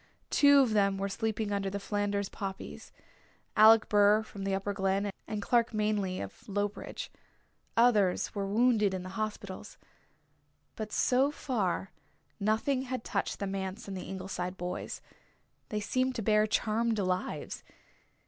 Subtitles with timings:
[0.31, 2.91] Two of them were sleeping under the Flanders poppies
[3.55, 7.11] Alec Burr from the Upper Glen, and Clark Manley of Lowbridge.
[7.77, 9.77] Others were wounded in the hospitals.
[10.75, 11.91] But so far
[12.39, 15.03] nothing had touched the manse and the Ingleside boys.
[15.69, 17.63] They seemed to bear charmed lives.